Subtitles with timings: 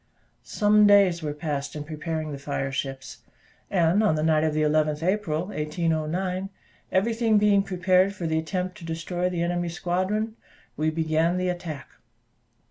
[0.41, 3.19] Some days were passed in preparing the fire ships;
[3.69, 6.49] and on the night of the 11th April, 1809,
[6.91, 10.37] everything being prepared for the attempt to destroy the enemy's squadron,
[10.75, 11.87] we began the attack.